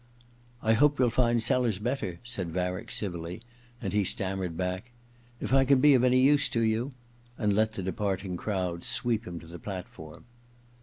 [0.35, 3.43] * I hope you'll find Sellers better,' s^d Varick civilly,
[3.79, 4.87] and he stammered back:^
[5.39, 6.93] If I can be of any use to you'
[7.37, 10.25] and let the departing crowd sweep him to the platform.